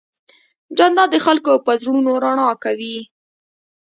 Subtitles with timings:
[0.77, 2.97] جانداد د خلکو په زړونو رڼا کوي.